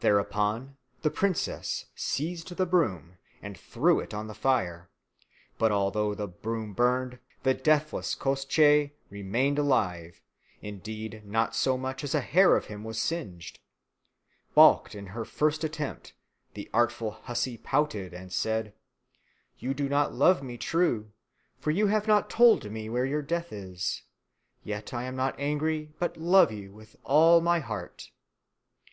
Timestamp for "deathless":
7.54-8.16